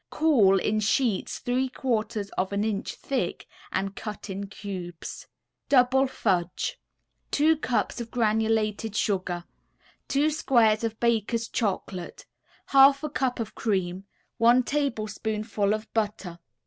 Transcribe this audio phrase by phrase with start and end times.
[0.09, 5.27] Cool in sheets three quarters of an inch thick, and cut in cubes.
[5.69, 9.43] DOUBLE FUDGE [Illustration: DOUBLE FUDGE.] 2 cups of granulated sugar,
[10.07, 12.25] 2 squares of Baker's Chocolate,
[12.69, 14.05] 1/2 a cup of cream,
[14.39, 16.39] 1 tablespoonful of butter.